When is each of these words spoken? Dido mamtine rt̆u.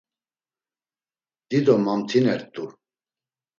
Dido 1.49 1.73
mamtine 1.85 2.33
rt̆u. 2.41 2.65